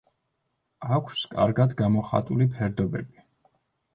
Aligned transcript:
აქვს 0.97 1.19
კარგად 1.33 1.75
გამოხატული 1.83 2.47
ფერდობები. 2.55 3.23